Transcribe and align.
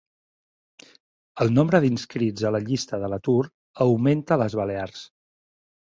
El 1.45 1.53
nombre 1.59 1.83
d'inscrits 1.85 2.47
a 2.51 2.55
la 2.57 2.63
llista 2.71 3.03
de 3.05 3.13
l'atur 3.13 3.39
augmenta 3.89 4.39
a 4.39 4.43
les 4.45 4.61
Balears 4.63 5.09